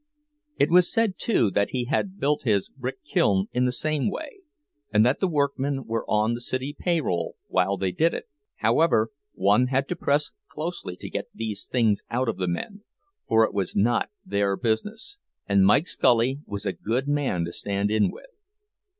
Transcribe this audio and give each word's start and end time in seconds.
It 0.57 0.71
was 0.71 0.91
said, 0.91 1.19
too, 1.19 1.51
that 1.51 1.69
he 1.69 1.85
had 1.85 2.19
built 2.19 2.41
his 2.41 2.69
brick 2.69 3.03
kiln 3.05 3.49
in 3.51 3.65
the 3.65 3.71
same 3.71 4.09
way, 4.09 4.39
and 4.91 5.05
that 5.05 5.19
the 5.19 5.27
workmen 5.27 5.85
were 5.85 6.09
on 6.09 6.33
the 6.33 6.41
city 6.41 6.75
payroll 6.75 7.35
while 7.49 7.77
they 7.77 7.91
did 7.91 8.15
it; 8.15 8.27
however, 8.55 9.09
one 9.35 9.67
had 9.67 9.87
to 9.89 9.95
press 9.95 10.31
closely 10.47 10.95
to 10.95 11.07
get 11.11 11.27
these 11.35 11.65
things 11.67 12.01
out 12.09 12.27
of 12.27 12.37
the 12.37 12.47
men, 12.47 12.81
for 13.27 13.43
it 13.43 13.53
was 13.53 13.75
not 13.75 14.09
their 14.25 14.57
business, 14.57 15.19
and 15.47 15.67
Mike 15.67 15.85
Scully 15.85 16.39
was 16.47 16.65
a 16.65 16.73
good 16.73 17.07
man 17.07 17.45
to 17.45 17.51
stand 17.51 17.91
in 17.91 18.09
with. 18.09 18.41